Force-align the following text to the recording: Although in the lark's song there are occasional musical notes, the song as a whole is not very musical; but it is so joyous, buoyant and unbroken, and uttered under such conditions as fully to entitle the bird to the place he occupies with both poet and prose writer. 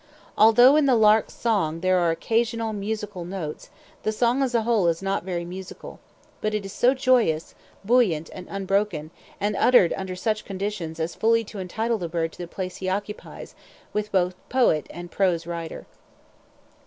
Although 0.35 0.77
in 0.77 0.87
the 0.87 0.95
lark's 0.95 1.35
song 1.35 1.81
there 1.81 1.99
are 1.99 2.09
occasional 2.09 2.73
musical 2.73 3.23
notes, 3.23 3.69
the 4.01 4.11
song 4.11 4.41
as 4.41 4.55
a 4.55 4.63
whole 4.63 4.87
is 4.87 5.03
not 5.03 5.23
very 5.23 5.45
musical; 5.45 5.99
but 6.41 6.55
it 6.55 6.65
is 6.65 6.73
so 6.73 6.95
joyous, 6.95 7.53
buoyant 7.85 8.27
and 8.33 8.47
unbroken, 8.49 9.11
and 9.39 9.55
uttered 9.57 9.93
under 9.95 10.15
such 10.15 10.43
conditions 10.43 10.99
as 10.99 11.13
fully 11.13 11.43
to 11.43 11.59
entitle 11.59 11.99
the 11.99 12.09
bird 12.09 12.31
to 12.31 12.39
the 12.39 12.47
place 12.47 12.77
he 12.77 12.89
occupies 12.89 13.53
with 13.93 14.11
both 14.11 14.33
poet 14.49 14.87
and 14.89 15.11
prose 15.11 15.45
writer. 15.45 15.85